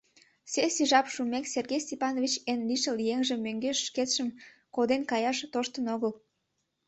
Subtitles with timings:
[0.51, 4.29] Сессий жап шумек, Сергей Степанович эн лишыл еҥжым мӧҥгеш шкетшым
[4.75, 6.13] коден каяш тоштын огыл.